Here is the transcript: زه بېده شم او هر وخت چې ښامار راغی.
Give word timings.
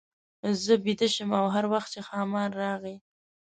زه 0.63 0.73
بېده 0.83 1.07
شم 1.13 1.29
او 1.39 1.45
هر 1.55 1.65
وخت 1.73 1.89
چې 1.93 1.99
ښامار 2.07 2.49
راغی. 2.61 2.95